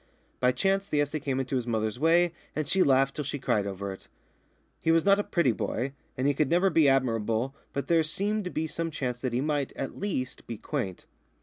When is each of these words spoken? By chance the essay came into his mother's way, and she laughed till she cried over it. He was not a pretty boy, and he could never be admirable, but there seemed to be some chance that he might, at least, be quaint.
By 0.39 0.51
chance 0.51 0.87
the 0.87 0.99
essay 0.99 1.19
came 1.19 1.39
into 1.39 1.55
his 1.55 1.67
mother's 1.67 1.99
way, 1.99 2.33
and 2.55 2.67
she 2.67 2.81
laughed 2.81 3.13
till 3.15 3.23
she 3.23 3.37
cried 3.37 3.67
over 3.67 3.91
it. 3.93 4.07
He 4.81 4.89
was 4.89 5.05
not 5.05 5.19
a 5.19 5.23
pretty 5.23 5.51
boy, 5.51 5.93
and 6.17 6.25
he 6.25 6.33
could 6.33 6.49
never 6.49 6.71
be 6.71 6.89
admirable, 6.89 7.53
but 7.71 7.87
there 7.87 8.01
seemed 8.01 8.45
to 8.45 8.49
be 8.49 8.65
some 8.65 8.89
chance 8.89 9.21
that 9.21 9.31
he 9.31 9.41
might, 9.41 9.73
at 9.73 9.99
least, 9.99 10.47
be 10.47 10.57
quaint. 10.57 11.05